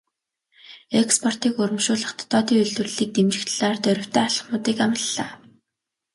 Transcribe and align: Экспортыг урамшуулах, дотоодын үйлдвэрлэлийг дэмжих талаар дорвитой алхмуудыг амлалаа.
Экспортыг 1.01 1.53
урамшуулах, 1.61 2.11
дотоодын 2.19 2.57
үйлдвэрлэлийг 2.61 3.11
дэмжих 3.13 3.43
талаар 3.47 3.77
дорвитой 3.85 4.23
алхмуудыг 4.27 4.77
амлалаа. 4.85 5.31